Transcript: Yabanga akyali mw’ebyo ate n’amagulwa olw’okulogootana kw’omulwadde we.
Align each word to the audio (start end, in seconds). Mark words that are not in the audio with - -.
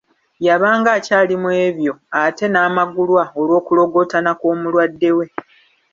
Yabanga 0.45 0.89
akyali 0.97 1.33
mw’ebyo 1.41 1.93
ate 2.23 2.45
n’amagulwa 2.49 3.23
olw’okulogootana 3.41 4.31
kw’omulwadde 4.39 5.09
we. 5.17 5.25